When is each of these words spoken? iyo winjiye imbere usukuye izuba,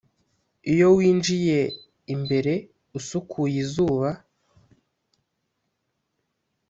iyo 0.73 0.87
winjiye 0.97 1.59
imbere 2.13 2.53
usukuye 2.97 3.55
izuba, 3.63 4.09